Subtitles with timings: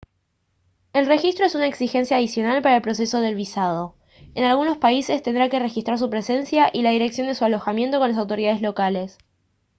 [0.93, 3.93] el registro es una exigencia adicional para el proceso del visado
[4.33, 8.09] en algunos países tendrá que registrar su presencia y la dirección de su alojamiento con
[8.09, 9.19] las autoridades locales